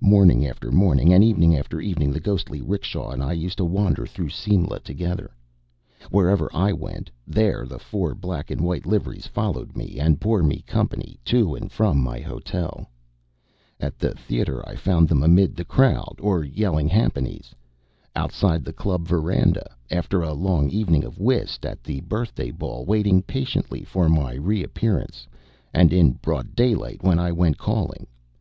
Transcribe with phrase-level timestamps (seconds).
[0.00, 4.06] Morning after morning and evening after evening the ghostly 'rickshaw and I used to wander
[4.06, 5.32] through Simla together.
[6.08, 10.60] Wherever I went there the four black and white liveries followed me and bore me
[10.68, 12.88] company to and from my hotel.
[13.80, 17.52] At the Theatre I found them amid the crowd or yelling jhampanies;
[18.14, 23.20] outside the Club veranda, after a long evening of whist; at the Birthday Ball, waiting
[23.20, 25.26] patiently for my reappearance;
[25.74, 28.06] and in broad daylight when I went calling.